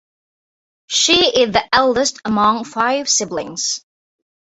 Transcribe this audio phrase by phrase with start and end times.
[0.87, 3.85] She is the eldest among five siblings.